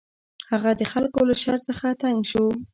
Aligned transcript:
هغه 0.51 0.71
د 0.79 0.81
خلکو 0.91 1.19
له 1.29 1.35
شر 1.41 1.57
څخه 1.67 1.85
تنګ 2.01 2.19
شو. 2.31 2.45